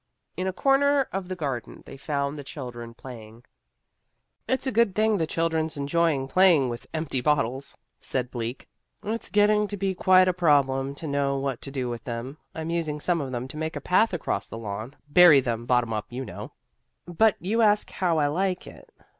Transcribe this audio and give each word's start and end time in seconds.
In 0.35 0.47
a 0.47 0.51
corner 0.51 1.01
of 1.13 1.27
the 1.29 1.35
garden 1.35 1.83
they 1.85 1.95
found 1.95 2.35
the 2.35 2.43
children 2.43 2.95
playing. 2.95 3.43
"It's 4.47 4.65
a 4.65 4.71
good 4.71 4.95
thing 4.95 5.15
the 5.17 5.27
children 5.27 5.69
enjoy 5.75 6.25
playing 6.25 6.69
with 6.69 6.87
empty 6.91 7.21
bottles," 7.21 7.77
said 7.99 8.31
Bleak. 8.31 8.67
"It's 9.03 9.29
getting 9.29 9.67
to 9.67 9.77
be 9.77 9.93
quite 9.93 10.27
a 10.27 10.33
problem 10.33 10.95
to 10.95 11.05
know 11.07 11.37
what 11.37 11.61
to 11.61 11.69
do 11.69 11.87
with 11.87 12.03
them. 12.05 12.39
I'm 12.55 12.71
using 12.71 12.99
some 12.99 13.21
of 13.21 13.31
them 13.31 13.47
to 13.49 13.57
make 13.57 13.75
a 13.75 13.79
path 13.79 14.11
across 14.11 14.47
the 14.47 14.57
lawn, 14.57 14.95
bury 15.07 15.39
them 15.39 15.67
bottom 15.67 15.93
up, 15.93 16.07
you 16.09 16.25
know. 16.25 16.53
"But 17.05 17.35
you 17.39 17.61
ask 17.61 17.91
how 17.91 18.17
I 18.17 18.25
like 18.25 18.65
it? 18.65 18.89